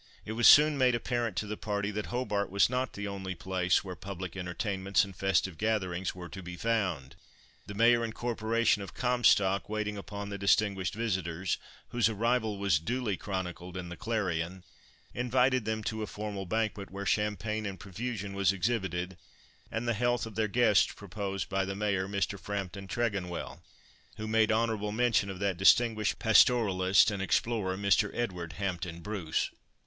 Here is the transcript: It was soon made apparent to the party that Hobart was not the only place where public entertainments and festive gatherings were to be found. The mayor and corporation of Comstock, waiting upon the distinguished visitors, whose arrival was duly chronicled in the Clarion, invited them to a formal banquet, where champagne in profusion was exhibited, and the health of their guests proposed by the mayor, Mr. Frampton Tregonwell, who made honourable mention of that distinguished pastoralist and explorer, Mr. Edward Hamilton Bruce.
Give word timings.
It 0.25 0.31
was 0.31 0.47
soon 0.47 0.79
made 0.79 0.95
apparent 0.95 1.35
to 1.37 1.45
the 1.45 1.55
party 1.55 1.91
that 1.91 2.07
Hobart 2.07 2.49
was 2.49 2.71
not 2.71 2.93
the 2.93 3.07
only 3.07 3.35
place 3.35 3.83
where 3.83 3.95
public 3.95 4.35
entertainments 4.35 5.05
and 5.05 5.15
festive 5.15 5.59
gatherings 5.59 6.15
were 6.15 6.27
to 6.27 6.41
be 6.41 6.55
found. 6.55 7.15
The 7.67 7.75
mayor 7.75 8.03
and 8.03 8.11
corporation 8.11 8.81
of 8.81 8.95
Comstock, 8.95 9.69
waiting 9.69 9.97
upon 9.99 10.29
the 10.29 10.39
distinguished 10.39 10.95
visitors, 10.95 11.59
whose 11.89 12.09
arrival 12.09 12.57
was 12.57 12.79
duly 12.79 13.15
chronicled 13.15 13.77
in 13.77 13.89
the 13.89 13.95
Clarion, 13.95 14.63
invited 15.13 15.65
them 15.65 15.83
to 15.83 16.01
a 16.01 16.07
formal 16.07 16.47
banquet, 16.47 16.89
where 16.89 17.05
champagne 17.05 17.67
in 17.67 17.77
profusion 17.77 18.33
was 18.33 18.51
exhibited, 18.51 19.17
and 19.71 19.87
the 19.87 19.93
health 19.93 20.25
of 20.25 20.33
their 20.33 20.47
guests 20.47 20.91
proposed 20.93 21.47
by 21.47 21.63
the 21.63 21.75
mayor, 21.75 22.07
Mr. 22.07 22.39
Frampton 22.39 22.87
Tregonwell, 22.87 23.61
who 24.17 24.27
made 24.27 24.51
honourable 24.51 24.91
mention 24.91 25.29
of 25.29 25.37
that 25.37 25.57
distinguished 25.57 26.17
pastoralist 26.17 27.11
and 27.11 27.21
explorer, 27.21 27.77
Mr. 27.77 28.09
Edward 28.15 28.53
Hamilton 28.53 29.01
Bruce. 29.01 29.51